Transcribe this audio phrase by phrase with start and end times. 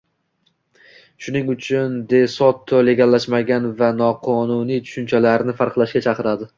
[1.25, 6.49] Shuning ucun De Soto Legallashmagan va Noqonunij tuguncalarini farqlashga caqiradi